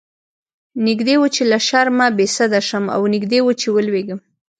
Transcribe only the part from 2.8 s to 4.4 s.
او نږدې و چې ولويږم.